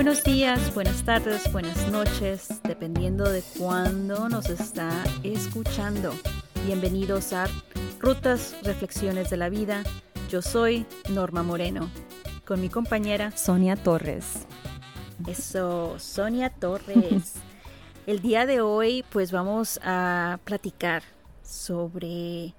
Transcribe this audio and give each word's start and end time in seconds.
buenos 0.00 0.24
días, 0.24 0.72
buenas 0.72 1.04
tardes, 1.04 1.52
buenas 1.52 1.92
noches, 1.92 2.48
dependiendo 2.62 3.28
de 3.28 3.42
cuándo 3.58 4.30
nos 4.30 4.48
está 4.48 5.04
escuchando. 5.22 6.14
Bienvenidos 6.64 7.34
a 7.34 7.46
Rutas, 7.98 8.56
Reflexiones 8.62 9.28
de 9.28 9.36
la 9.36 9.50
Vida. 9.50 9.82
Yo 10.30 10.40
soy 10.40 10.86
Norma 11.10 11.42
Moreno, 11.42 11.90
con 12.46 12.62
mi 12.62 12.70
compañera 12.70 13.30
Sonia 13.32 13.76
Torres. 13.76 14.46
Eso, 15.26 15.98
Sonia 15.98 16.48
Torres. 16.48 17.34
El 18.06 18.22
día 18.22 18.46
de 18.46 18.62
hoy 18.62 19.04
pues 19.10 19.32
vamos 19.32 19.78
a 19.84 20.38
platicar 20.44 21.02
sobre 21.42 22.54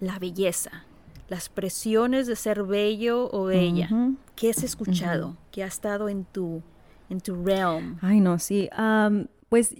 la 0.00 0.18
belleza, 0.18 0.86
las 1.28 1.48
presiones 1.48 2.26
de 2.26 2.34
ser 2.34 2.64
bello 2.64 3.30
o 3.30 3.44
bella. 3.44 3.88
¿Qué 4.36 4.50
has 4.50 4.62
escuchado? 4.62 5.36
¿Qué 5.50 5.64
ha 5.64 5.66
estado 5.66 6.08
en 6.08 6.24
tu, 6.24 6.62
en 7.08 7.20
tu 7.20 7.42
realm? 7.42 7.98
Ay, 8.02 8.20
no, 8.20 8.38
sí. 8.38 8.68
pues, 9.48 9.74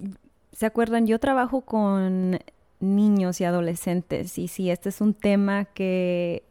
¿se 0.52 0.66
acuerdan? 0.66 1.06
Yo 1.06 1.20
trabajo 1.20 1.60
con 1.60 2.38
niños 2.80 3.41
y 3.41 3.45
adolescentes 3.45 4.38
y 4.38 4.48
sí, 4.48 4.70
este 4.70 4.88
es 4.88 5.01
un 5.01 5.15
tema 5.15 5.66
que 5.66 6.45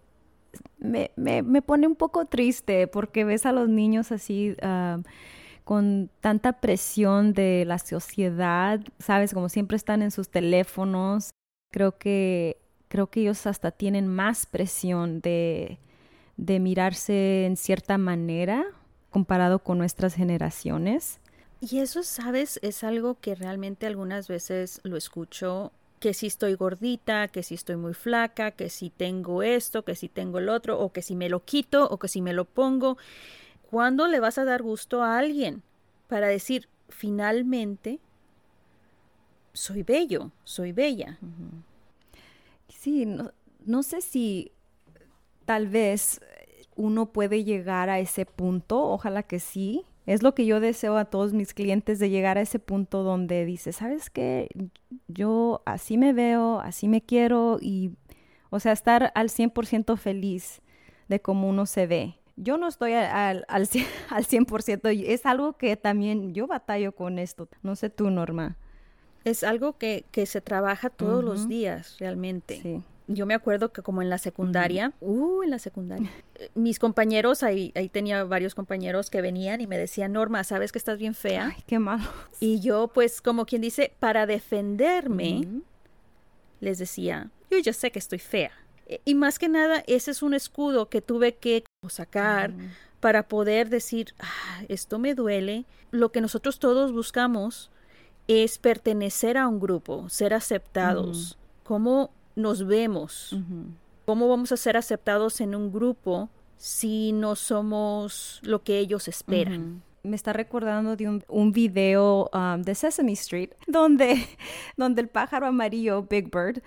me, 0.77 1.11
me, 1.15 1.61
pone 1.61 1.87
un 1.87 1.95
poco 1.95 2.25
triste 2.25 2.87
porque 2.87 3.25
ves 3.25 3.45
a 3.45 3.51
los 3.51 3.67
niños 3.69 4.11
así 4.11 4.55
con 5.63 6.11
tanta 6.21 6.53
presión 6.61 7.33
de 7.33 7.65
la 7.65 7.79
sociedad, 7.79 8.79
sabes, 8.99 9.33
como 9.33 9.49
siempre 9.49 9.77
están 9.77 10.03
en 10.03 10.11
sus 10.11 10.29
teléfonos. 10.29 11.31
Creo 11.71 11.97
que 11.97 12.57
creo 12.87 13.07
que 13.07 13.21
ellos 13.21 13.47
hasta 13.47 13.71
tienen 13.71 14.07
más 14.07 14.45
presión 14.45 15.19
de, 15.21 15.79
de 16.37 16.59
mirarse 16.59 17.45
en 17.45 17.57
cierta 17.57 17.97
manera 17.97 18.65
comparado 19.09 19.59
con 19.59 19.77
nuestras 19.77 20.13
generaciones. 20.13 21.19
Y 21.61 21.79
eso, 21.79 22.03
sabes, 22.03 22.59
es 22.61 22.83
algo 22.83 23.17
que 23.19 23.33
realmente 23.35 23.85
algunas 23.85 24.27
veces 24.27 24.81
lo 24.83 24.97
escucho, 24.97 25.71
que 25.99 26.13
si 26.13 26.27
estoy 26.27 26.55
gordita, 26.55 27.29
que 27.29 27.41
si 27.41 27.55
estoy 27.55 27.77
muy 27.77 27.93
flaca, 27.93 28.51
que 28.51 28.69
si 28.69 28.89
tengo 28.89 29.41
esto, 29.41 29.83
que 29.83 29.95
si 29.95 30.09
tengo 30.09 30.39
el 30.39 30.49
otro, 30.49 30.79
o 30.79 30.91
que 30.91 31.01
si 31.01 31.15
me 31.15 31.29
lo 31.29 31.43
quito, 31.43 31.87
o 31.89 31.97
que 31.97 32.07
si 32.07 32.21
me 32.21 32.33
lo 32.33 32.45
pongo. 32.45 32.97
¿Cuándo 33.69 34.07
le 34.07 34.19
vas 34.19 34.37
a 34.37 34.45
dar 34.45 34.61
gusto 34.61 35.01
a 35.01 35.17
alguien 35.17 35.63
para 36.07 36.27
decir, 36.27 36.67
finalmente, 36.89 37.99
soy 39.53 39.83
bello, 39.83 40.31
soy 40.43 40.73
bella? 40.73 41.17
Sí, 42.67 43.05
no, 43.05 43.31
no 43.65 43.81
sé 43.81 44.01
si 44.01 44.51
tal 45.45 45.67
vez 45.67 46.21
uno 46.75 47.07
puede 47.07 47.43
llegar 47.43 47.89
a 47.89 47.99
ese 47.99 48.25
punto, 48.25 48.83
ojalá 48.83 49.23
que 49.23 49.39
sí. 49.39 49.85
Es 50.05 50.21
lo 50.21 50.35
que 50.35 50.45
yo 50.45 50.59
deseo 50.59 50.97
a 50.97 51.05
todos 51.05 51.33
mis 51.33 51.53
clientes 51.53 51.97
de 51.97 52.11
llegar 52.11 52.37
a 52.37 52.41
ese 52.41 52.59
punto 52.59 53.01
donde 53.01 53.43
dice, 53.43 53.71
¿sabes 53.71 54.11
qué? 54.11 54.49
Yo 55.07 55.63
así 55.65 55.97
me 55.97 56.13
veo, 56.13 56.59
así 56.59 56.87
me 56.87 57.01
quiero 57.01 57.57
y, 57.59 57.95
o 58.51 58.59
sea, 58.59 58.71
estar 58.71 59.11
al 59.15 59.29
100% 59.29 59.97
feliz 59.97 60.61
de 61.07 61.21
cómo 61.21 61.49
uno 61.49 61.65
se 61.65 61.87
ve. 61.87 62.19
Yo 62.35 62.57
no 62.57 62.67
estoy 62.67 62.93
al, 62.93 63.45
al, 63.47 63.67
al 64.09 64.25
100%, 64.25 65.05
es 65.07 65.25
algo 65.25 65.53
que 65.53 65.75
también 65.75 66.35
yo 66.35 66.45
batallo 66.45 66.91
con 66.91 67.17
esto. 67.17 67.49
No 67.63 67.75
sé 67.75 67.89
tú, 67.89 68.11
Norma. 68.11 68.57
Es 69.23 69.43
algo 69.43 69.79
que, 69.79 70.05
que 70.11 70.27
se 70.27 70.39
trabaja 70.39 70.91
todos 70.91 71.23
los 71.23 71.47
días, 71.47 71.97
realmente. 71.97 72.61
Sí 72.61 72.83
yo 73.07 73.25
me 73.25 73.33
acuerdo 73.33 73.71
que 73.71 73.81
como 73.81 74.01
en 74.01 74.09
la 74.09 74.17
secundaria, 74.17 74.93
uh, 74.99 75.43
en 75.43 75.49
la 75.51 75.59
secundaria, 75.59 76.11
eh, 76.35 76.49
mis 76.55 76.79
compañeros, 76.79 77.43
ahí, 77.43 77.71
ahí 77.75 77.89
tenía 77.89 78.23
varios 78.23 78.55
compañeros 78.55 79.09
que 79.09 79.21
venían 79.21 79.61
y 79.61 79.67
me 79.67 79.77
decían, 79.77 80.13
Norma, 80.13 80.43
¿sabes 80.43 80.71
que 80.71 80.79
estás 80.79 80.97
bien 80.97 81.13
fea? 81.13 81.53
Ay, 81.55 81.63
qué 81.67 81.79
malo. 81.79 82.03
Y 82.39 82.59
yo, 82.59 82.87
pues, 82.87 83.21
como 83.21 83.45
quien 83.45 83.61
dice, 83.61 83.93
para 83.99 84.25
defenderme, 84.25 85.47
les 86.59 86.79
decía, 86.79 87.29
yo 87.51 87.59
ya 87.59 87.73
sé 87.73 87.91
que 87.91 87.99
estoy 87.99 88.19
fea. 88.19 88.51
E, 88.87 89.01
y 89.05 89.15
más 89.15 89.39
que 89.39 89.49
nada, 89.49 89.83
ese 89.87 90.11
es 90.11 90.21
un 90.23 90.33
escudo 90.33 90.89
que 90.89 91.01
tuve 91.01 91.35
que 91.35 91.63
sacar 91.87 92.53
para 92.99 93.27
poder 93.27 93.69
decir, 93.69 94.15
ah, 94.19 94.63
esto 94.67 94.97
me 94.97 95.13
duele. 95.13 95.65
Lo 95.91 96.11
que 96.11 96.21
nosotros 96.21 96.59
todos 96.59 96.91
buscamos 96.91 97.69
es 98.27 98.57
pertenecer 98.57 99.37
a 99.37 99.47
un 99.47 99.59
grupo, 99.59 100.09
ser 100.09 100.33
aceptados. 100.33 101.37
¿Cómo 101.63 102.11
nos 102.35 102.65
vemos? 102.65 103.35
¿Cómo 104.05 104.27
vamos 104.27 104.51
a 104.51 104.57
ser 104.57 104.77
aceptados 104.77 105.41
en 105.41 105.55
un 105.55 105.71
grupo 105.71 106.29
si 106.57 107.11
no 107.11 107.35
somos 107.35 108.39
lo 108.43 108.63
que 108.63 108.79
ellos 108.79 109.07
esperan? 109.07 109.81
me 110.05 110.15
está 110.15 110.33
recordando 110.33 110.95
de 110.95 111.21
un, 111.27 111.51
video 111.51 112.29
um, 112.33 112.61
de 112.61 112.75
Sesame 112.75 113.13
Street 113.13 113.49
donde, 113.67 114.25
donde 114.77 115.01
el 115.01 115.07
pájaro 115.07 115.47
amarillo, 115.47 116.03
Big 116.03 116.25
Bird, 116.31 116.61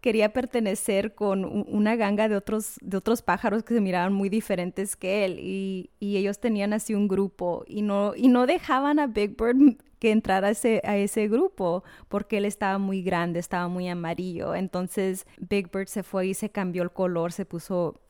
quería 0.00 0.32
pertenecer 0.32 1.14
con 1.14 1.44
una 1.44 1.96
ganga 1.96 2.28
de 2.28 2.36
otros, 2.36 2.76
de 2.80 2.96
otros 2.96 3.22
pájaros 3.22 3.62
que 3.62 3.74
se 3.74 3.80
miraban 3.80 4.12
muy 4.12 4.28
diferentes 4.28 4.96
que 4.96 5.24
él 5.24 5.38
y, 5.40 5.90
y, 5.98 6.16
ellos 6.16 6.38
tenían 6.38 6.72
así 6.72 6.94
un 6.94 7.08
grupo 7.08 7.64
y 7.66 7.82
no, 7.82 8.14
y 8.14 8.28
no 8.28 8.46
dejaban 8.46 8.98
a 8.98 9.06
Big 9.06 9.36
Bird 9.36 9.76
entrar 10.10 10.44
a 10.44 10.50
ese, 10.50 10.80
a 10.84 10.96
ese 10.96 11.28
grupo 11.28 11.84
porque 12.08 12.38
él 12.38 12.44
estaba 12.44 12.78
muy 12.78 13.02
grande, 13.02 13.40
estaba 13.40 13.68
muy 13.68 13.88
amarillo. 13.88 14.54
Entonces 14.54 15.26
Big 15.38 15.70
Bird 15.70 15.88
se 15.88 16.02
fue 16.02 16.28
y 16.28 16.34
se 16.34 16.50
cambió 16.50 16.82
el 16.82 16.92
color, 16.92 17.32
se 17.32 17.44
puso, 17.44 18.00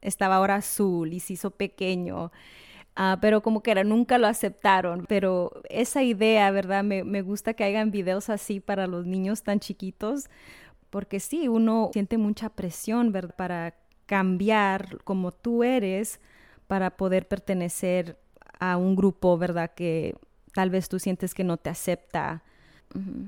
estaba 0.00 0.36
ahora 0.36 0.56
azul 0.56 1.12
y 1.12 1.20
se 1.20 1.34
hizo 1.34 1.50
pequeño. 1.50 2.32
Ah, 2.96 3.18
pero 3.20 3.42
como 3.42 3.62
que 3.62 3.72
era, 3.72 3.84
nunca 3.84 4.18
lo 4.18 4.26
aceptaron. 4.26 5.06
Pero 5.08 5.62
esa 5.68 6.02
idea, 6.02 6.50
¿verdad? 6.50 6.84
Me, 6.84 7.04
me 7.04 7.22
gusta 7.22 7.54
que 7.54 7.64
hagan 7.64 7.90
videos 7.90 8.30
así 8.30 8.60
para 8.60 8.86
los 8.86 9.06
niños 9.06 9.42
tan 9.42 9.60
chiquitos, 9.60 10.30
porque 10.90 11.20
sí, 11.20 11.48
uno 11.48 11.90
siente 11.92 12.18
mucha 12.18 12.50
presión, 12.50 13.12
¿verdad? 13.12 13.34
Para 13.36 13.74
cambiar 14.06 14.98
como 15.04 15.32
tú 15.32 15.64
eres 15.64 16.20
para 16.66 16.96
poder 16.96 17.28
pertenecer 17.28 18.18
a 18.58 18.76
un 18.76 18.96
grupo, 18.96 19.36
¿verdad? 19.38 19.72
Que 19.74 20.16
tal 20.54 20.70
vez 20.70 20.88
tú 20.88 20.98
sientes 20.98 21.34
que 21.34 21.44
no 21.44 21.56
te 21.56 21.68
acepta. 21.68 22.42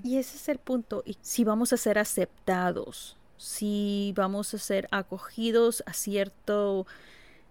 Y 0.05 0.17
ese 0.17 0.37
es 0.37 0.49
el 0.49 0.59
punto. 0.59 1.03
Y 1.05 1.19
si 1.21 1.45
vamos 1.45 1.73
a 1.73 1.77
ser 1.77 1.99
aceptados, 1.99 3.17
si 3.37 4.15
vamos 4.17 4.55
a 4.55 4.59
ser 4.59 4.89
acogidos 4.93 5.83
a 5.87 5.93
cierto 5.93 6.87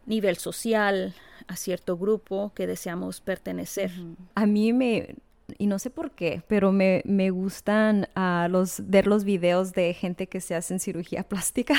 nivel 0.06 0.38
social, 0.38 1.14
a 1.47 1.56
cierto 1.56 1.97
grupo 1.97 2.53
que 2.56 2.68
deseamos 2.68 3.22
pertenecer. 3.22 3.91
A 4.35 4.46
mí 4.46 4.72
me, 4.72 5.16
y 5.58 5.68
no 5.68 5.78
sé 5.80 5.90
por 5.90 6.12
qué, 6.12 6.41
pero 6.47 6.72
me, 6.72 7.02
me 7.06 7.30
gustan 7.30 8.08
uh, 8.16 8.50
los, 8.50 8.81
ver 8.88 9.08
los 9.08 9.24
videos 9.24 9.74
de 9.74 9.94
gente 9.94 10.28
que 10.28 10.41
se 10.41 10.56
hacen 10.56 10.80
cirugía 10.80 11.24
plástica. 11.28 11.75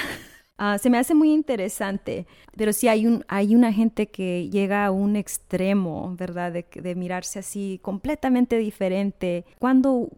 Ah, 0.59 0.79
se 0.79 0.89
me 0.89 0.97
hace 0.99 1.15
muy 1.15 1.33
interesante, 1.33 2.27
pero 2.57 2.73
sí 2.73 2.89
hay, 2.89 3.07
un, 3.07 3.25
hay 3.29 3.55
una 3.55 3.73
gente 3.75 4.07
que 4.07 4.49
llega 4.49 4.87
a 4.87 4.91
un 4.91 5.15
extremo, 5.17 6.15
¿verdad? 6.17 6.51
De, 6.53 6.95
mirarse 6.95 7.41
así 7.41 7.79
completamente 7.83 8.57
diferente. 8.57 9.45
Cuando 9.59 10.09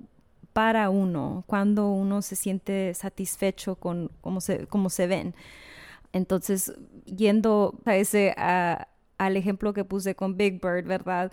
para 0.52 0.90
uno, 0.90 1.44
cuando 1.46 1.90
uno 1.90 2.22
se 2.22 2.36
siente 2.36 2.94
satisfecho 2.94 3.76
con 3.76 4.10
cómo 4.20 4.40
se, 4.40 4.66
cómo 4.68 4.90
se 4.90 5.08
ven. 5.08 5.34
Entonces, 6.12 6.72
yendo 7.04 7.74
a 7.84 7.96
ese, 7.96 8.34
al 8.36 9.36
ejemplo 9.36 9.72
que 9.72 9.84
puse 9.84 10.14
con 10.14 10.36
Big 10.36 10.60
Bird, 10.60 10.86
¿verdad? 10.86 11.32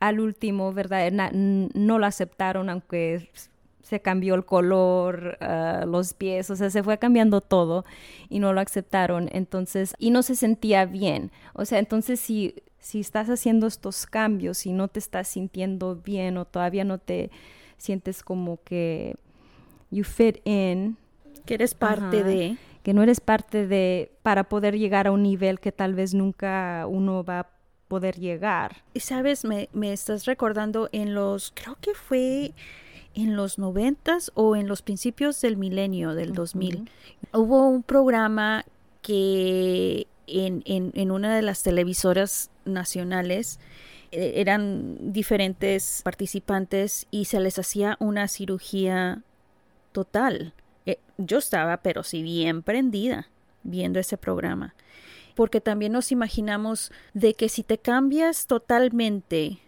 Al 0.00 0.18
último, 0.20 0.72
¿verdad? 0.72 1.12
no 1.12 1.98
lo 1.98 2.06
aceptaron, 2.06 2.70
aunque 2.70 3.30
se 3.86 4.00
cambió 4.00 4.34
el 4.34 4.44
color, 4.44 5.38
ah, 5.40 5.84
los 5.86 6.12
pies, 6.12 6.50
o 6.50 6.56
sea, 6.56 6.70
se 6.70 6.82
fue 6.82 6.98
cambiando 6.98 7.40
todo 7.40 7.84
y 8.28 8.40
no 8.40 8.52
lo 8.52 8.60
aceptaron. 8.60 9.28
Entonces, 9.30 9.94
y 10.00 10.10
no 10.10 10.24
se 10.24 10.34
sentía 10.34 10.86
bien. 10.86 11.30
O 11.52 11.64
sea, 11.64 11.78
entonces 11.78 12.18
si, 12.18 12.56
si 12.80 12.98
estás 12.98 13.30
haciendo 13.30 13.68
estos 13.68 14.06
cambios 14.06 14.66
y 14.66 14.72
no 14.72 14.88
te 14.88 14.98
estás 14.98 15.28
sintiendo 15.28 15.94
bien 15.94 16.36
o 16.36 16.46
todavía 16.46 16.82
no 16.82 16.98
te 16.98 17.30
sientes 17.76 18.24
como 18.24 18.60
que 18.64 19.14
you 19.92 20.02
fit 20.02 20.38
in. 20.44 20.96
Que 21.44 21.54
eres 21.54 21.74
parte 21.74 22.24
de. 22.24 22.56
Que 22.82 22.92
no 22.92 23.04
eres 23.04 23.20
parte 23.20 23.68
de, 23.68 24.10
para 24.22 24.48
poder 24.48 24.76
llegar 24.76 25.06
a 25.06 25.12
un 25.12 25.22
nivel 25.22 25.60
que 25.60 25.70
tal 25.70 25.94
vez 25.94 26.12
nunca 26.12 26.86
uno 26.88 27.22
va 27.22 27.40
a 27.40 27.50
poder 27.86 28.18
llegar. 28.18 28.82
Y 28.94 29.00
sabes, 29.00 29.44
me, 29.44 29.68
me 29.72 29.92
estás 29.92 30.24
recordando 30.24 30.88
en 30.90 31.14
los, 31.14 31.52
creo 31.54 31.76
que 31.80 31.94
fue 31.94 32.52
en 33.16 33.34
los 33.34 33.58
noventas 33.58 34.30
o 34.34 34.54
en 34.54 34.68
los 34.68 34.82
principios 34.82 35.40
del 35.40 35.56
milenio 35.56 36.14
del 36.14 36.34
2000 36.34 36.88
hubo 37.32 37.66
un 37.66 37.82
programa 37.82 38.64
que 39.00 40.06
en, 40.26 40.62
en, 40.66 41.10
una 41.10 41.34
de 41.34 41.42
las 41.42 41.62
televisoras 41.62 42.50
nacionales 42.64 43.58
eh, 44.12 44.34
eran 44.36 45.12
diferentes 45.12 46.02
participantes 46.04 47.06
y 47.10 47.24
se 47.24 47.40
les 47.40 47.58
hacía 47.58 47.96
una 48.00 48.28
cirugía 48.28 49.22
total. 49.92 50.52
Eh, 50.84 50.98
yo 51.16 51.38
estaba, 51.38 51.78
pero 51.78 52.02
sí 52.02 52.22
bien 52.22 52.62
prendida 52.62 53.28
viendo 53.62 53.98
ese 53.98 54.16
programa. 54.18 54.74
porque 55.34 55.60
también 55.60 55.92
nos 55.92 56.12
imaginamos 56.12 56.90
de 57.12 57.34
que 57.34 57.50
si 57.50 57.62
te 57.62 57.76
cambias 57.76 58.46
totalmente 58.46 59.58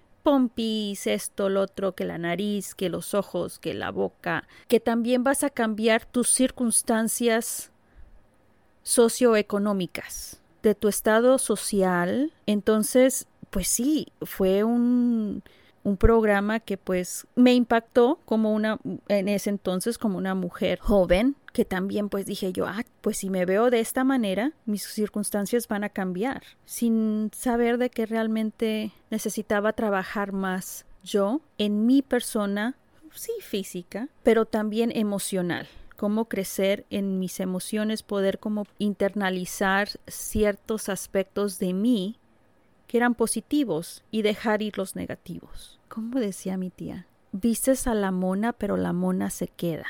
esto, 1.04 1.48
lo 1.48 1.62
otro, 1.62 1.94
que 1.94 2.04
la 2.04 2.18
nariz, 2.18 2.74
que 2.74 2.88
los 2.88 3.14
ojos, 3.14 3.58
que 3.58 3.74
la 3.74 3.90
boca, 3.90 4.46
que 4.68 4.80
también 4.80 5.24
vas 5.24 5.44
a 5.44 5.50
cambiar 5.50 6.04
tus 6.04 6.30
circunstancias 6.30 7.70
socioeconómicas, 8.82 10.40
de 10.62 10.74
tu 10.74 10.88
estado 10.88 11.38
social. 11.38 12.32
Entonces, 12.46 13.26
pues 13.50 13.68
sí, 13.68 14.08
fue 14.22 14.64
un, 14.64 15.42
un 15.84 15.96
programa 15.96 16.60
que 16.60 16.76
pues 16.76 17.26
me 17.34 17.54
impactó 17.54 18.18
como 18.24 18.52
una, 18.52 18.78
en 19.08 19.28
ese 19.28 19.50
entonces 19.50 19.98
como 19.98 20.18
una 20.18 20.34
mujer 20.34 20.78
joven, 20.78 21.36
que 21.52 21.64
también 21.64 22.08
pues 22.08 22.26
dije 22.26 22.52
yo, 22.52 22.66
ah, 22.66 22.84
pues 23.00 23.18
si 23.18 23.30
me 23.30 23.44
veo 23.44 23.70
de 23.70 23.80
esta 23.80 24.04
manera, 24.04 24.52
mis 24.64 24.82
circunstancias 24.82 25.68
van 25.68 25.84
a 25.84 25.88
cambiar, 25.88 26.42
sin 26.64 27.30
saber 27.34 27.78
de 27.78 27.90
que 27.90 28.06
realmente 28.06 28.92
necesitaba 29.10 29.72
trabajar 29.72 30.32
más 30.32 30.84
yo 31.02 31.40
en 31.58 31.86
mi 31.86 32.02
persona, 32.02 32.76
sí 33.12 33.32
física, 33.40 34.08
pero 34.22 34.44
también 34.44 34.92
emocional 34.94 35.68
cómo 35.98 36.26
crecer 36.26 36.86
en 36.90 37.18
mis 37.18 37.40
emociones, 37.40 38.04
poder 38.04 38.38
como 38.38 38.68
internalizar 38.78 39.88
ciertos 40.06 40.88
aspectos 40.88 41.58
de 41.58 41.72
mí 41.72 42.20
que 42.86 42.98
eran 42.98 43.16
positivos 43.16 44.04
y 44.12 44.22
dejar 44.22 44.62
ir 44.62 44.78
los 44.78 44.94
negativos. 44.94 45.80
Como 45.88 46.20
decía 46.20 46.56
mi 46.56 46.70
tía, 46.70 47.08
vistes 47.32 47.88
a 47.88 47.94
la 47.94 48.12
mona 48.12 48.52
pero 48.52 48.76
la 48.76 48.92
mona 48.92 49.28
se 49.28 49.48
queda. 49.48 49.86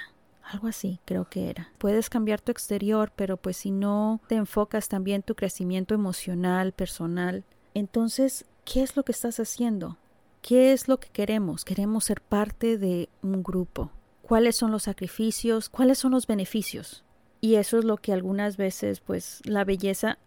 Algo 0.51 0.67
así 0.67 0.99
creo 1.05 1.29
que 1.29 1.51
era. 1.51 1.71
Puedes 1.77 2.09
cambiar 2.09 2.41
tu 2.41 2.51
exterior, 2.51 3.13
pero 3.15 3.37
pues 3.37 3.59
si 3.59 3.71
no 3.71 4.21
te 4.29 4.37
enfocas 4.37 4.89
también 4.89 5.23
tu 5.23 5.35
crecimiento 5.35 5.95
emocional, 5.95 6.73
personal, 6.73 7.45
entonces, 7.75 8.47
¿qué 8.65 8.83
es 8.83 8.97
lo 8.97 9.03
que 9.03 9.13
estás 9.13 9.39
haciendo? 9.41 9.99
¿Qué 10.41 10.73
es 10.73 10.89
lo 10.89 10.99
que 10.99 11.11
queremos? 11.11 11.67
Queremos 11.67 12.05
ser 12.05 12.23
parte 12.23 12.79
de 12.79 13.11
un 13.23 13.43
grupo. 13.43 13.91
¿Cuáles 14.23 14.57
son 14.57 14.71
los 14.71 14.85
sacrificios? 14.85 15.69
¿Cuáles 15.69 15.99
son 15.99 16.13
los 16.13 16.27
beneficios? 16.27 17.05
Y 17.43 17.57
eso 17.57 17.79
es 17.79 17.85
lo 17.85 17.99
que 17.99 18.15
algunas 18.15 18.57
veces, 18.57 19.01
pues, 19.01 19.43
la 19.45 19.65
belleza, 19.65 20.19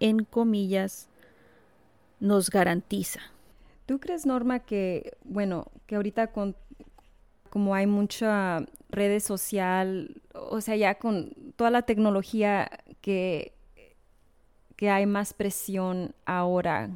en 0.00 0.24
comillas, 0.24 1.08
nos 2.20 2.48
garantiza. 2.50 3.20
¿Tú 3.84 4.00
crees, 4.00 4.24
Norma, 4.24 4.60
que, 4.60 5.16
bueno, 5.24 5.70
que 5.86 5.96
ahorita 5.96 6.28
con, 6.28 6.56
como 7.56 7.74
hay 7.74 7.86
mucha 7.86 8.66
redes 8.90 9.24
social, 9.24 10.20
o 10.34 10.60
sea, 10.60 10.76
ya 10.76 10.96
con 10.96 11.32
toda 11.56 11.70
la 11.70 11.80
tecnología 11.80 12.70
que, 13.00 13.54
que 14.76 14.90
hay 14.90 15.06
más 15.06 15.32
presión 15.32 16.14
ahora, 16.26 16.90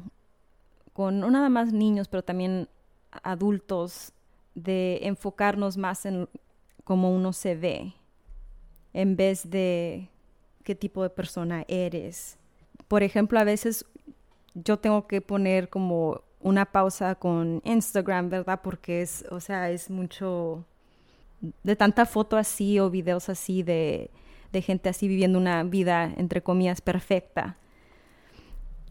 con 0.93 1.19
no 1.19 1.31
nada 1.31 1.49
más 1.49 1.73
niños, 1.73 2.07
pero 2.07 2.23
también 2.23 2.69
adultos, 3.23 4.13
de 4.53 4.99
enfocarnos 5.01 5.77
más 5.77 6.05
en 6.05 6.29
cómo 6.83 7.11
uno 7.11 7.33
se 7.33 7.55
ve, 7.55 7.95
en 8.93 9.15
vez 9.15 9.49
de 9.49 10.09
qué 10.63 10.75
tipo 10.75 11.01
de 11.01 11.09
persona 11.09 11.65
eres. 11.69 12.37
Por 12.87 13.01
ejemplo, 13.01 13.39
a 13.39 13.45
veces 13.45 13.83
yo 14.53 14.77
tengo 14.77 15.07
que 15.07 15.21
poner 15.21 15.69
como 15.69 16.21
una 16.41 16.65
pausa 16.65 17.15
con 17.15 17.61
Instagram, 17.63 18.29
¿verdad? 18.29 18.61
Porque 18.63 19.01
es, 19.01 19.25
o 19.31 19.39
sea, 19.39 19.69
es 19.69 19.89
mucho 19.89 20.65
de 21.63 21.75
tanta 21.75 22.05
foto 22.05 22.37
así 22.37 22.79
o 22.79 22.89
videos 22.89 23.29
así 23.29 23.63
de, 23.63 24.11
de 24.51 24.61
gente 24.61 24.89
así 24.89 25.07
viviendo 25.07 25.39
una 25.39 25.63
vida, 25.63 26.11
entre 26.17 26.41
comillas, 26.41 26.81
perfecta. 26.81 27.57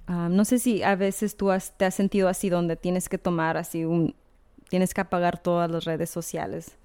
Ah, 0.06 0.28
no 0.30 0.44
sé 0.44 0.58
si 0.58 0.82
a 0.82 0.96
veces 0.96 1.36
tú 1.36 1.50
te 1.76 1.84
has 1.84 1.94
sentido 1.94 2.28
así 2.28 2.48
donde 2.48 2.76
tienes 2.76 3.08
que 3.08 3.18
tomar 3.18 3.56
así 3.56 3.84
un, 3.84 4.14
tienes 4.68 4.94
que 4.94 5.02
apagar 5.02 5.40
todas 5.40 5.70
las 5.70 5.84
redes 5.84 6.10
sociales. 6.10 6.76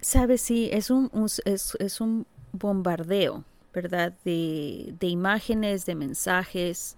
Sabes, 0.00 0.42
sí, 0.42 0.68
es 0.72 0.90
un, 0.90 1.10
es, 1.46 1.76
es, 1.80 2.00
un 2.00 2.26
bombardeo, 2.52 3.42
¿verdad? 3.72 4.12
De, 4.24 4.94
de 5.00 5.06
imágenes, 5.06 5.86
de 5.86 5.94
mensajes, 5.94 6.96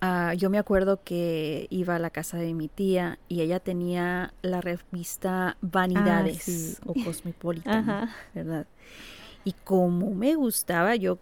Ah, 0.00 0.32
yo 0.34 0.48
me 0.48 0.58
acuerdo 0.58 1.02
que 1.02 1.66
iba 1.68 1.96
a 1.96 1.98
la 1.98 2.10
casa 2.10 2.38
de 2.38 2.54
mi 2.54 2.68
tía 2.68 3.18
y 3.28 3.42
ella 3.42 3.60
tenía 3.60 4.32
la 4.40 4.60
revista 4.60 5.58
Vanidades 5.60 6.80
ah, 6.80 6.84
o 6.86 6.94
Cosmopolitan, 7.04 8.08
¿verdad? 8.34 8.66
Y 9.44 9.52
como 9.52 10.14
me 10.14 10.34
gustaba, 10.36 10.96
yo 10.96 11.18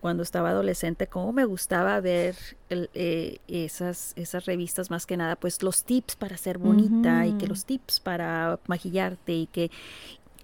cuando 0.00 0.22
estaba 0.22 0.50
adolescente, 0.50 1.06
como 1.06 1.32
me 1.32 1.44
gustaba 1.44 2.00
ver 2.00 2.36
eh, 2.70 3.38
esas, 3.48 4.12
esas 4.16 4.46
revistas 4.46 4.90
más 4.90 5.06
que 5.06 5.16
nada, 5.16 5.36
pues 5.36 5.62
los 5.62 5.84
tips 5.84 6.16
para 6.16 6.36
ser 6.36 6.58
bonita 6.58 7.26
y 7.26 7.32
que 7.34 7.46
los 7.46 7.64
tips 7.64 8.00
para 8.00 8.58
maquillarte 8.66 9.34
y 9.34 9.46
que... 9.46 9.70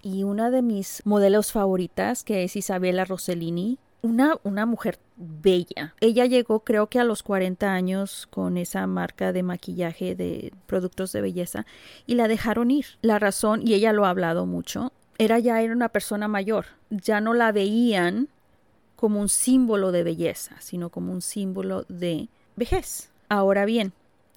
Y 0.03 0.23
una 0.23 0.51
de 0.51 0.61
mis 0.61 1.01
modelos 1.07 1.51
favoritas, 1.51 2.25
que 2.25 2.45
es 2.45 2.57
Isabela 2.57 3.07
Rossellini, 3.07 3.79
una, 4.05 4.39
una 4.43 4.67
mujer 4.67 4.99
bella. 5.17 5.95
Ella 6.01 6.27
llegó 6.27 6.61
creo 6.61 6.89
que 6.89 7.01
a 7.01 7.05
los 7.05 7.23
40 7.23 7.73
años 7.73 8.29
con 8.31 8.59
esa 8.59 8.87
marca 8.87 9.33
de 9.33 9.43
maquillaje 9.43 10.15
de 10.15 10.53
productos 10.67 11.11
de 11.13 11.23
belleza 11.23 11.65
y 12.07 12.15
la 12.15 12.29
dejaron 12.29 12.71
ir. 12.71 12.85
La 13.01 13.19
razón, 13.19 13.67
y 13.67 13.73
ella 13.73 13.95
lo 13.95 14.05
ha 14.05 14.11
hablado 14.11 14.45
mucho, 14.45 14.93
era 15.17 15.39
ya 15.39 15.63
era 15.63 15.73
una 15.73 15.89
persona 15.89 16.29
mayor. 16.29 16.67
Ya 16.91 17.23
no 17.23 17.33
la 17.33 17.51
veían 17.51 18.29
como 18.95 19.21
un 19.21 19.31
símbolo 19.31 19.91
de 19.91 20.05
belleza, 20.05 20.57
sino 20.61 20.91
como 20.91 21.11
un 21.11 21.23
símbolo 21.23 21.87
de 21.89 22.29
vejez. 22.57 23.11
Ahora 23.31 23.65
bien, 23.65 23.95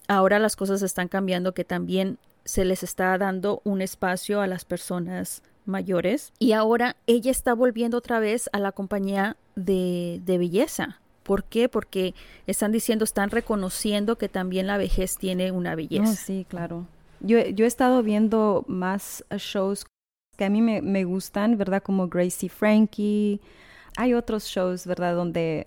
ahora 0.08 0.40
las 0.40 0.56
cosas 0.56 0.82
están 0.82 1.10
cambiando 1.10 1.54
que 1.54 1.66
también 1.66 2.20
se 2.46 2.64
les 2.64 2.84
está 2.84 3.18
dando 3.18 3.62
un 3.66 3.82
espacio 3.82 4.40
a 4.40 4.48
las 4.48 4.64
personas 4.64 5.44
mayores 5.66 6.32
y 6.40 6.54
ahora 6.54 6.96
ella 7.06 7.32
está 7.32 7.54
volviendo 7.54 7.98
otra 7.98 8.22
vez 8.22 8.50
a 8.54 8.60
la 8.60 8.72
compañía 8.72 9.36
de, 9.58 10.22
belleza. 10.26 11.00
¿Por 11.24 11.44
qué? 11.44 11.68
Porque 11.68 12.14
están 12.46 12.72
diciendo, 12.72 13.04
están 13.04 13.32
reconociendo 13.32 14.18
que 14.18 14.30
también 14.30 14.68
la 14.68 14.78
vejez 14.78 15.18
tiene 15.18 15.52
una 15.52 15.76
belleza. 15.76 16.14
sí, 16.14 16.46
claro. 16.48 16.86
Yo, 17.20 17.40
yo, 17.48 17.66
he 17.66 17.68
estado 17.68 18.04
viendo 18.04 18.64
más 18.68 19.26
shows 19.38 19.86
que 20.38 20.46
a 20.46 20.50
mí 20.50 20.62
me, 20.62 20.82
me 20.82 21.04
gustan, 21.04 21.58
¿verdad? 21.58 21.82
Como 21.82 22.08
Gracie 22.08 22.48
Frankie. 22.48 23.42
Hay 23.98 24.14
otros 24.14 24.46
shows, 24.46 24.86
¿verdad? 24.86 25.16
Donde 25.16 25.66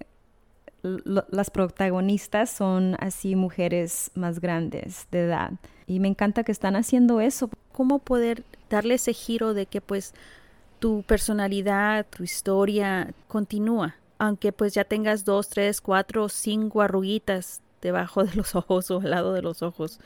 las 0.83 1.51
protagonistas 1.51 2.51
son 2.51 2.97
así 3.01 3.37
mujeres 3.37 4.11
más 4.15 4.41
grandes 4.41 5.07
de 5.11 5.25
edad. 5.25 5.53
Y 5.87 5.99
me 6.01 6.09
encanta 6.09 6.45
que 6.45 6.53
están 6.53 6.77
haciendo 6.77 7.21
eso. 7.21 7.51
¿Cómo 7.73 7.99
poder 7.99 8.45
darle 8.71 8.95
ese 8.95 9.13
giro 9.13 9.53
de 9.53 9.67
que 9.67 9.81
pues 9.81 10.15
tu 10.81 11.03
personalidad, 11.03 12.07
tu 12.09 12.25
historia 12.25 13.13
continúa, 13.29 13.95
aunque 14.19 14.51
pues 14.51 14.75
ya 14.75 14.85
tengas 14.85 15.25
dos, 15.25 15.49
tres, 15.49 15.81
cuatro, 15.81 16.29
cinco 16.29 16.81
arruguitas 16.81 17.61
debajo 17.81 18.25
de 18.25 18.35
los 18.35 18.55
ojos 18.57 18.91
o 18.91 18.99
al 18.99 19.11
lado 19.11 19.33
de 19.33 19.43
los 19.43 19.63
ojos. 19.63 20.01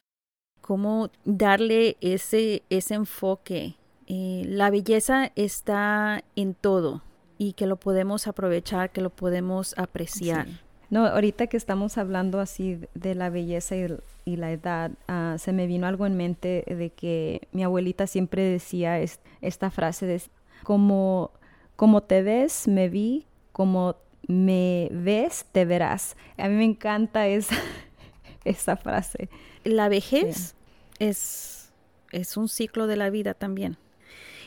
Cómo 0.60 1.10
darle 1.24 1.96
ese, 2.00 2.62
ese 2.68 2.94
enfoque. 2.94 3.76
Eh, 4.06 4.44
la 4.46 4.70
belleza 4.70 5.30
está 5.34 6.22
en 6.36 6.54
todo 6.54 7.02
y 7.38 7.52
que 7.54 7.66
lo 7.66 7.76
podemos 7.76 8.26
aprovechar, 8.26 8.90
que 8.90 9.00
lo 9.00 9.10
podemos 9.10 9.74
apreciar. 9.78 10.46
No, 10.90 11.06
ahorita 11.06 11.46
que 11.46 11.56
estamos 11.56 11.98
hablando 11.98 12.40
así 12.40 12.80
de 12.94 13.14
la 13.14 13.30
belleza 13.30 13.74
y, 13.76 14.36
la 14.36 14.52
edad, 14.52 14.92
ah, 15.08 15.36
se 15.38 15.52
me 15.52 15.66
vino 15.66 15.86
algo 15.86 16.06
en 16.06 16.16
mente 16.16 16.64
de 16.66 16.90
que 16.90 17.48
mi 17.52 17.64
abuelita 17.64 18.06
siempre 18.06 18.42
decía 18.42 19.00
esta 19.00 19.70
frase 19.70 20.06
de 20.06 20.22
como, 20.64 21.30
como 21.76 22.02
te 22.02 22.22
ves, 22.22 22.66
me 22.66 22.88
vi, 22.88 23.26
como 23.52 23.96
me 24.26 24.88
ves, 24.90 25.46
te 25.52 25.64
verás. 25.64 26.16
A 26.36 26.48
mí 26.48 26.56
me 26.56 26.64
encanta 26.64 27.28
esa, 27.28 27.56
esa 28.44 28.76
frase. 28.76 29.28
La 29.62 29.88
vejez 29.88 30.56
es, 30.98 31.72
es 32.10 32.36
un 32.36 32.48
ciclo 32.48 32.88
de 32.88 32.96
la 32.96 33.10
vida 33.10 33.34
también. 33.34 33.76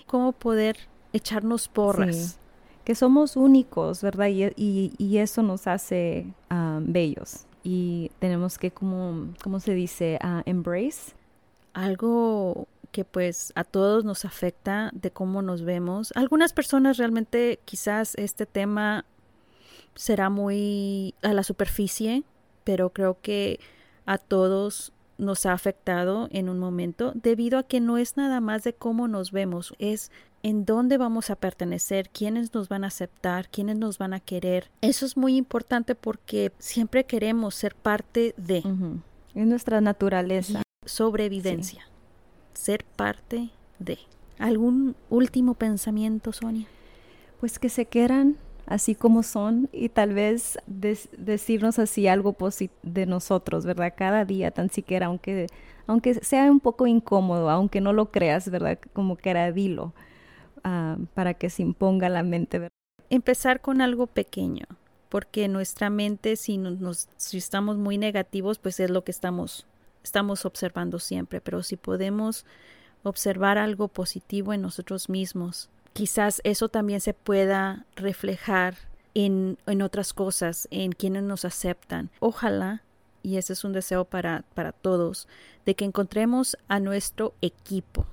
Cómo 0.08 0.34
poder 0.34 0.78
echarnos 1.14 1.70
porras 1.70 2.40
que 2.84 2.96
somos 2.96 3.36
únicos, 3.36 4.02
¿verdad? 4.02 4.28
Y, 4.30 4.94
y, 4.98 5.18
eso 5.18 5.44
nos 5.44 5.68
hace 5.68 6.26
um, 6.50 6.94
bellos. 6.94 7.46
Y 7.62 8.12
tenemos 8.20 8.58
que, 8.58 8.72
como, 8.72 9.34
¿cómo 9.44 9.60
se 9.60 9.74
dice? 9.74 10.18
Uh, 10.24 10.42
embrace. 10.46 11.14
Algo 11.74 12.66
que 12.91 13.06
pues 13.06 13.51
a 13.56 13.63
todos 13.63 14.06
nos 14.06 14.25
afecta 14.25 14.89
de 14.94 15.12
cómo 15.12 15.41
nos 15.41 15.63
vemos. 15.63 16.12
Algunas 16.15 16.53
personas 16.53 16.98
realmente 16.98 17.60
quizás 17.65 18.15
este 18.15 18.46
tema 18.46 19.06
será 19.96 20.29
muy 20.29 21.15
a 21.22 21.34
la 21.34 21.44
superficie, 21.44 22.24
pero 22.63 22.91
creo 22.91 23.20
que 23.22 23.60
a 24.06 24.17
todos 24.17 24.94
nos 25.17 25.46
ha 25.46 25.53
afectado 25.53 26.27
en 26.32 26.50
un 26.50 26.60
momento 26.60 27.12
debido 27.15 27.58
a 27.58 27.63
que 27.63 27.79
no 27.79 27.98
es 27.98 28.17
nada 28.17 28.39
más 28.39 28.63
de 28.63 28.74
cómo 28.74 29.08
nos 29.08 29.32
vemos, 29.32 29.74
es 29.79 30.12
en 30.44 30.65
dónde 30.65 30.98
vamos 30.98 31.29
a 31.29 31.36
pertenecer, 31.36 32.10
quiénes 32.10 32.53
nos 32.53 32.70
van 32.70 32.84
a 32.84 32.88
aceptar, 32.88 33.50
quiénes 33.50 33.77
nos 33.77 33.98
van 33.98 34.13
a 34.13 34.20
querer. 34.20 34.70
Eso 34.82 35.06
es 35.06 35.17
muy 35.17 35.36
importante 35.36 35.96
porque 35.96 36.51
siempre 36.60 37.06
queremos 37.06 37.56
ser 37.56 37.75
parte 37.75 38.34
de. 38.38 38.58
Es 39.34 39.48
nuestra 39.48 39.82
naturaleza. 39.82 40.62
Sobrevivencia. 40.86 41.88
Ser 42.58 42.84
parte 42.84 43.52
de. 43.78 44.00
¿Algún 44.40 44.96
último 45.12 45.54
pensamiento, 45.54 46.34
Sonia? 46.34 46.68
Pues 47.40 47.60
que 47.60 47.70
se 47.70 47.86
quieran 47.86 48.36
así 48.66 48.96
como 48.96 49.22
son 49.22 49.70
y 49.72 49.90
tal 49.90 50.16
vez 50.16 50.58
decirnos 50.66 51.78
así 51.78 52.08
algo 52.08 52.36
de 52.82 53.06
nosotros, 53.06 53.64
¿verdad? 53.64 53.94
Cada 53.96 54.26
día, 54.26 54.50
tan 54.50 54.72
siquiera, 54.72 55.06
aunque, 55.06 55.46
aunque 55.86 56.16
sea 56.16 56.52
un 56.52 56.60
poco 56.60 56.88
incómodo, 56.88 57.52
aunque 57.52 57.80
no 57.80 57.94
lo 57.94 58.12
creas, 58.12 58.50
¿verdad? 58.50 58.80
Como 58.92 59.18
que 59.18 59.30
era 59.30 59.52
dilo, 59.52 59.94
ah, 60.64 60.98
para 61.14 61.36
que 61.36 61.52
se 61.52 61.62
imponga 61.62 62.10
la 62.10 62.24
mente, 62.24 62.58
¿verdad? 62.58 62.72
Empezar 63.12 63.62
con 63.62 63.82
algo 63.82 64.08
pequeño, 64.08 64.66
porque 65.10 65.48
nuestra 65.48 65.92
mente, 65.92 66.36
si, 66.36 66.58
nos, 66.58 67.08
si 67.18 67.38
estamos 67.38 67.78
muy 67.78 68.00
negativos, 68.00 68.58
pues 68.58 68.80
es 68.80 68.90
lo 68.90 69.04
que 69.04 69.12
estamos, 69.12 69.68
estamos 70.08 70.46
observando 70.46 71.00
siempre, 71.00 71.42
pero 71.42 71.64
si 71.64 71.76
podemos 71.76 72.46
observar 73.04 73.58
algo 73.58 73.90
positivo 73.90 74.54
en 74.54 74.62
nosotros 74.62 75.10
mismos, 75.10 75.70
quizás 75.92 76.42
eso 76.44 76.70
también 76.70 77.02
se 77.02 77.14
pueda 77.14 77.86
reflejar 77.96 78.76
en, 79.14 79.58
en 79.66 79.82
otras 79.82 80.14
cosas, 80.14 80.68
en 80.72 80.94
quienes 80.94 81.24
nos 81.24 81.44
aceptan. 81.44 82.10
Ojalá, 82.20 82.84
y 83.22 83.36
ese 83.36 83.52
es 83.54 83.66
un 83.66 83.74
deseo 83.74 84.06
para, 84.06 84.46
para 84.54 84.72
todos, 84.72 85.28
de 85.66 85.76
que 85.76 85.84
encontremos 85.84 86.58
a 86.70 86.80
nuestro 86.80 87.34
equipo, 87.42 88.06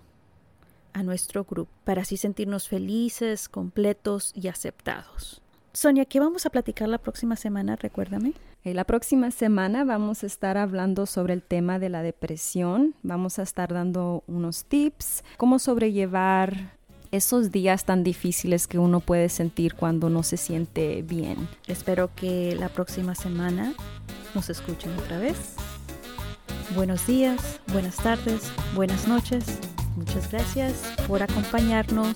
a 0.95 1.05
nuestro 1.05 1.45
grupo, 1.45 1.71
para 1.85 2.03
así 2.03 2.17
sentirnos 2.17 2.69
felices, 2.69 3.49
completos 3.49 4.33
y 4.35 4.49
aceptados. 4.49 5.44
Sonia, 5.75 6.05
¿qué 6.05 6.21
vamos 6.21 6.47
a 6.47 6.51
platicar 6.51 6.89
la 6.89 6.99
próxima 6.99 7.35
semana? 7.35 7.75
Recuérdame. 7.75 8.33
Eh, 8.63 8.75
la 8.75 8.85
próxima 8.85 9.33
semana 9.33 9.85
vamos 9.85 10.23
a 10.23 10.27
estar 10.27 10.57
hablando 10.57 11.05
sobre 11.05 11.35
el 11.35 11.43
tema 11.43 11.81
de 11.81 11.89
la 11.89 12.03
depresión. 12.03 12.95
Vamos 13.03 13.41
a 13.41 13.43
estar 13.43 13.73
dando 13.73 14.23
unos 14.29 14.67
tips, 14.67 15.25
cómo 15.37 15.59
sobrellevar 15.59 16.73
esos 17.11 17.51
días 17.51 17.85
tan 17.85 18.05
difíciles 18.05 18.69
que 18.69 18.79
uno 18.79 19.01
puede 19.01 19.29
sentir 19.29 19.75
cuando 19.75 20.11
no 20.11 20.23
se 20.23 20.37
siente 20.37 21.03
bien. 21.03 21.49
Espero 21.67 22.09
que 22.15 22.55
la 22.55 22.69
próxima 22.69 23.17
semana 23.17 23.75
nos 24.33 24.51
escuchen 24.51 24.97
otra 24.97 25.19
vez. 25.19 25.57
Buenos 26.77 27.05
días, 27.05 27.61
buenas 27.73 27.97
tardes, 27.97 28.49
buenas 28.77 29.09
noches. 29.09 29.59
Muchas 29.97 30.31
gracias 30.31 30.83
por 31.09 31.23
acompañarnos 31.23 32.15